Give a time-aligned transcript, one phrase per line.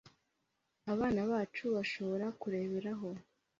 [0.93, 3.09] abana bacu bashora kureberaho